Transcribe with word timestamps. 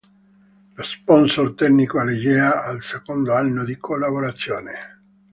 Lo 0.73 0.81
sponsor 0.81 1.53
tecnico 1.53 2.01
è 2.01 2.03
Legea, 2.05 2.63
al 2.63 2.81
secondo 2.81 3.35
anno 3.35 3.63
di 3.63 3.77
collaborazione. 3.77 5.01